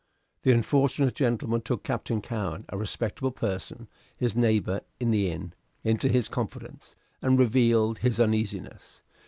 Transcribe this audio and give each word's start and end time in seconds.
The 0.41 0.51
unfortunate 0.51 1.13
gentleman 1.13 1.61
took 1.61 1.83
Captain 1.83 2.23
Cowen, 2.23 2.65
a 2.69 2.75
respectable 2.79 3.29
person, 3.29 3.87
his 4.17 4.35
neighbor 4.35 4.81
in 4.99 5.11
the 5.11 5.29
inn, 5.29 5.53
into 5.83 6.09
his 6.09 6.27
confidence, 6.27 6.95
and 7.21 7.37
revealed 7.37 7.99
his 7.99 8.19
uneasiness. 8.19 9.03